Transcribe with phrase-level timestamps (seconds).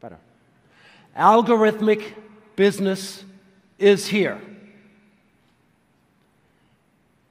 [0.00, 0.18] Better.
[1.16, 2.14] Algorithmic
[2.56, 3.24] business
[3.78, 4.40] is here.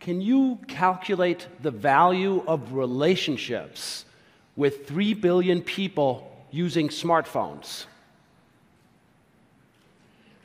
[0.00, 4.04] Can you calculate the value of relationships
[4.56, 7.86] with 3 billion people using smartphones?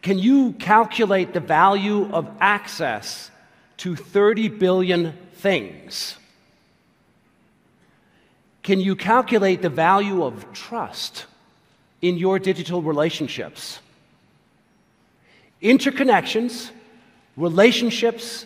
[0.01, 3.29] Can you calculate the value of access
[3.77, 6.17] to 30 billion things?
[8.63, 11.25] Can you calculate the value of trust
[12.01, 13.79] in your digital relationships?
[15.61, 16.71] Interconnections,
[17.37, 18.45] relationships,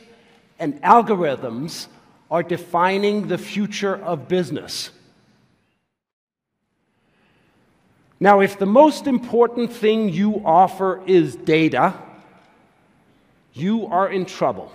[0.59, 1.88] and algorithms
[2.30, 4.89] are defining the future of business.
[8.20, 11.94] Now, if the most important thing you offer is data,
[13.53, 14.72] you are in trouble.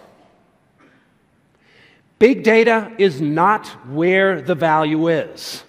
[2.19, 5.65] Big data is not where the value is.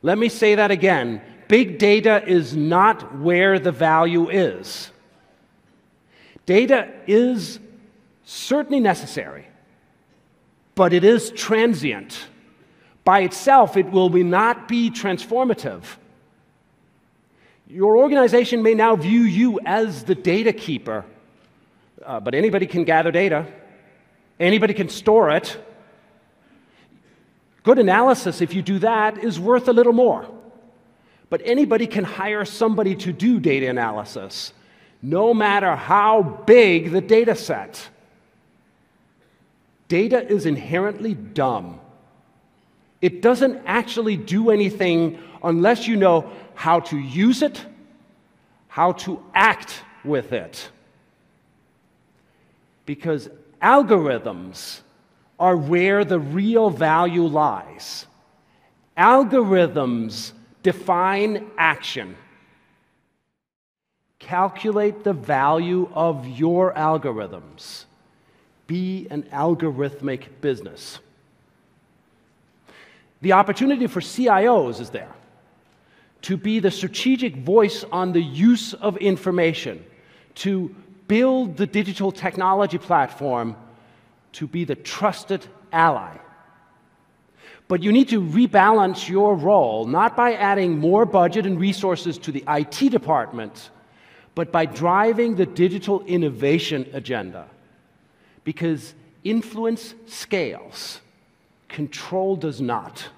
[0.00, 1.20] Let me say that again.
[1.48, 4.90] Big data is not where the value is.
[6.46, 7.58] Data is
[8.24, 9.46] certainly necessary,
[10.74, 12.26] but it is transient.
[13.04, 15.82] By itself, it will not be transformative.
[17.66, 21.04] Your organization may now view you as the data keeper,
[22.04, 23.46] uh, but anybody can gather data,
[24.38, 25.58] anybody can store it.
[27.62, 30.28] Good analysis, if you do that, is worth a little more.
[31.30, 34.52] But anybody can hire somebody to do data analysis,
[35.02, 37.88] no matter how big the data set.
[39.88, 41.80] Data is inherently dumb.
[43.00, 47.64] It doesn't actually do anything unless you know how to use it,
[48.68, 50.70] how to act with it.
[52.86, 53.28] Because
[53.62, 54.80] algorithms
[55.38, 58.06] are where the real value lies.
[58.96, 60.32] Algorithms
[60.64, 62.16] define action.
[64.18, 67.84] Calculate the value of your algorithms.
[68.66, 70.98] Be an algorithmic business.
[73.20, 75.14] The opportunity for CIOs is there
[76.22, 79.84] to be the strategic voice on the use of information,
[80.34, 80.74] to
[81.06, 83.54] build the digital technology platform,
[84.32, 86.16] to be the trusted ally.
[87.66, 92.32] But you need to rebalance your role, not by adding more budget and resources to
[92.32, 93.70] the IT department,
[94.34, 97.48] but by driving the digital innovation agenda.
[98.44, 101.00] Because influence scales,
[101.68, 103.08] control does not.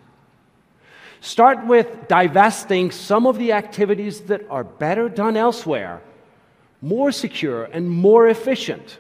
[1.21, 6.01] Start with divesting some of the activities that are better done elsewhere,
[6.81, 8.99] more secure and more efficient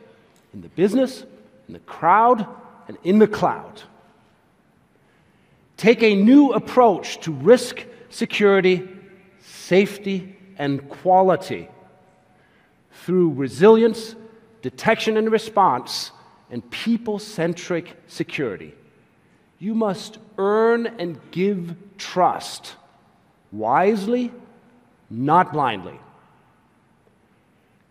[0.53, 1.25] in the business,
[1.69, 2.47] in the crowd,
[2.89, 3.83] and in the cloud.
[5.77, 8.89] Take a new approach to risk, security,
[9.41, 11.69] safety, and quality
[13.05, 14.15] through resilience,
[14.63, 16.13] detection and response,
[16.51, 18.75] and people centric security.
[19.59, 22.75] You must earn and give trust
[23.53, 24.33] wisely,
[25.11, 25.99] not blindly.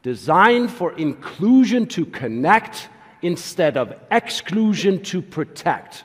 [0.03, 2.89] Designed for inclusion to connect
[3.21, 6.03] instead of exclusion to protect.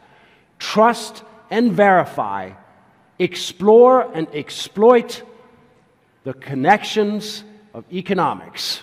[0.59, 2.53] Trust and verify.
[3.19, 5.23] Explore and exploit
[6.25, 7.45] the connections
[7.75, 8.83] of economics.